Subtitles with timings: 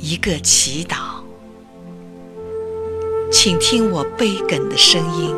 [0.00, 0.96] 一个祈祷，
[3.32, 5.34] 请听我悲哽的声音，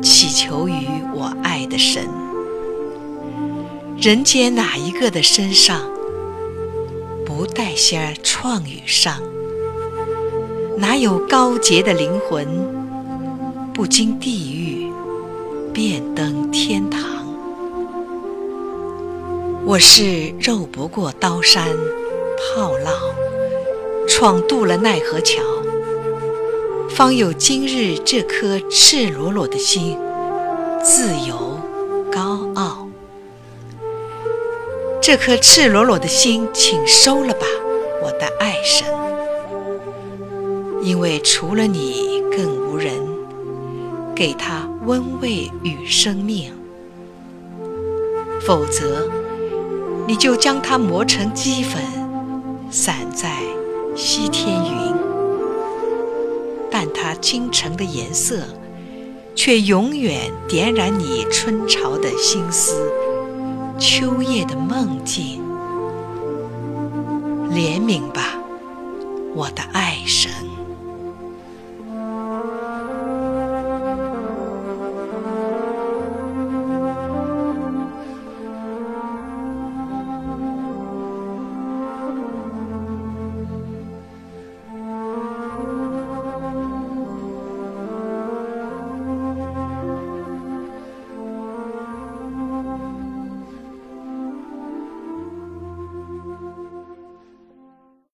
[0.00, 2.08] 祈求于我爱的神。
[4.00, 5.80] 人间哪一个的身上
[7.26, 9.20] 不带些创与伤？
[10.78, 12.46] 哪有高洁的灵魂
[13.74, 14.88] 不经地狱
[15.74, 17.02] 便登天堂？
[19.66, 21.66] 我是肉不过刀山
[22.54, 22.90] 炮烙，
[24.10, 25.40] 闯渡了奈何桥，
[26.90, 29.96] 方有今日这颗赤裸裸的心，
[30.82, 31.56] 自由
[32.12, 32.88] 高傲。
[35.00, 37.46] 这颗赤裸裸的心，请收了吧，
[38.02, 38.88] 我的爱神，
[40.82, 42.92] 因为除了你，更无人
[44.14, 46.52] 给他温慰与生命，
[48.40, 49.08] 否则
[50.08, 51.80] 你就将它磨成齑粉，
[52.70, 53.30] 散在
[53.94, 54.94] 西天云。
[56.70, 58.44] 但它倾城的颜色，
[59.34, 62.90] 却永远点燃你春潮的心思。
[63.78, 65.42] 秋夜的梦境，
[67.50, 68.38] 怜悯吧，
[69.34, 70.30] 我的爱神。